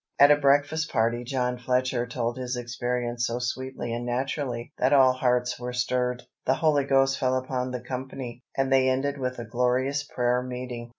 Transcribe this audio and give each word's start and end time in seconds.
At 0.17 0.31
a 0.31 0.35
breakfast 0.35 0.91
party 0.91 1.23
John 1.23 1.59
Fletcher 1.59 2.07
told 2.07 2.35
his 2.35 2.55
experience 2.55 3.27
so 3.27 3.37
sweetly 3.37 3.93
and 3.93 4.03
naturally 4.03 4.73
that 4.79 4.93
all 4.93 5.13
hearts 5.13 5.59
were 5.59 5.73
stirred, 5.73 6.23
the 6.47 6.55
Holy 6.55 6.85
Ghost 6.85 7.19
fell 7.19 7.37
upon 7.37 7.69
the 7.69 7.81
company, 7.81 8.41
and 8.57 8.73
they 8.73 8.89
ended 8.89 9.19
with 9.19 9.37
a 9.37 9.45
glorious 9.45 10.03
prayer 10.03 10.41
meeting. 10.41 10.89